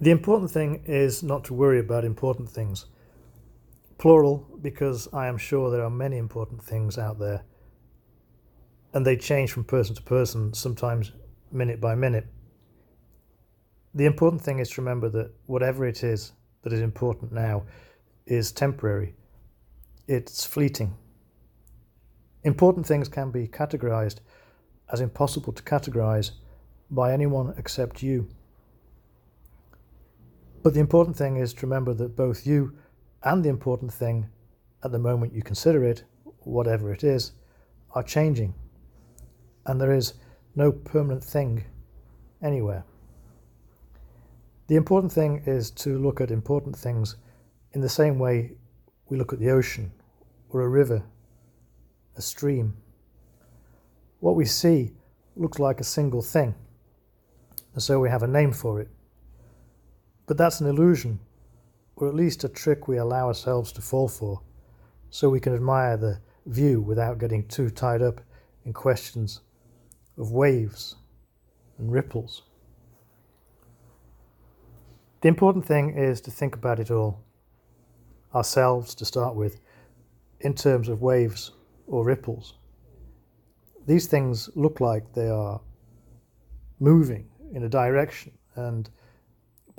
[0.00, 2.86] The important thing is not to worry about important things.
[3.98, 7.44] Plural, because I am sure there are many important things out there,
[8.94, 11.12] and they change from person to person, sometimes
[11.52, 12.26] minute by minute.
[13.94, 16.32] The important thing is to remember that whatever it is
[16.62, 17.64] that is important now
[18.24, 19.14] is temporary,
[20.08, 20.96] it's fleeting.
[22.42, 24.20] Important things can be categorized
[24.90, 26.30] as impossible to categorize
[26.90, 28.28] by anyone except you.
[30.62, 32.74] But the important thing is to remember that both you
[33.22, 34.28] and the important thing
[34.84, 36.04] at the moment you consider it,
[36.40, 37.32] whatever it is,
[37.94, 38.54] are changing.
[39.66, 40.14] And there is
[40.54, 41.64] no permanent thing
[42.42, 42.84] anywhere.
[44.66, 47.16] The important thing is to look at important things
[47.72, 48.52] in the same way
[49.08, 49.90] we look at the ocean
[50.50, 51.02] or a river,
[52.16, 52.76] a stream.
[54.20, 54.92] What we see
[55.36, 56.54] looks like a single thing,
[57.74, 58.88] and so we have a name for it.
[60.30, 61.18] But that's an illusion,
[61.96, 64.40] or at least a trick we allow ourselves to fall for,
[65.08, 68.20] so we can admire the view without getting too tied up
[68.64, 69.40] in questions
[70.16, 70.94] of waves
[71.78, 72.44] and ripples.
[75.22, 77.24] The important thing is to think about it all,
[78.32, 79.58] ourselves to start with,
[80.42, 81.50] in terms of waves
[81.88, 82.54] or ripples.
[83.84, 85.60] These things look like they are
[86.78, 88.88] moving in a direction and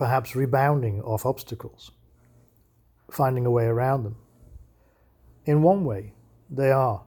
[0.02, 1.92] perhaps rebounding off obstacles,
[3.12, 4.16] finding a way around them.
[5.46, 6.16] In one way,
[6.50, 7.04] they are,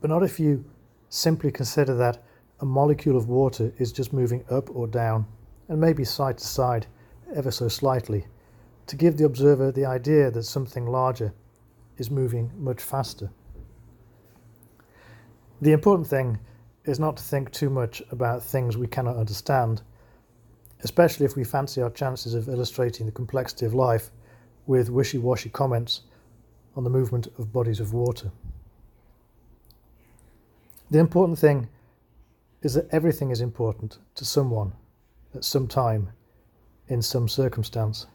[0.00, 0.64] but not if you
[1.08, 2.22] simply consider that
[2.60, 5.26] a molecule of water is just moving up or down,
[5.66, 6.86] and maybe side to side
[7.34, 8.28] ever so slightly,
[8.86, 11.34] to give the observer the idea that something larger
[11.98, 13.28] is moving much faster.
[15.60, 16.38] The important thing
[16.84, 19.82] is not to think too much about things we cannot understand
[20.82, 24.10] especially if we fancy our chances of illustrating the complexity of life
[24.66, 26.02] with wishy washy comments
[26.76, 28.30] on the movement of bodies of water.
[30.90, 31.68] The important thing
[32.62, 34.72] is that everything is important to someone
[35.34, 36.10] at some time
[36.88, 38.06] in some circumstance.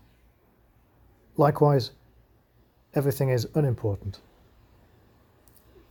[1.35, 1.91] Likewise,
[2.93, 4.19] everything is unimportant.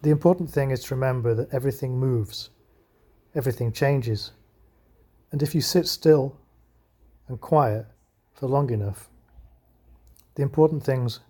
[0.02, 2.50] The important thing is to remember that everything moves,
[3.34, 4.32] everything changes,
[5.32, 6.36] and if you sit still
[7.28, 7.86] and quiet
[8.34, 9.08] for long enough,
[10.34, 11.20] the important things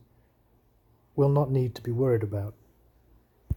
[1.15, 2.55] will not need to be worried about.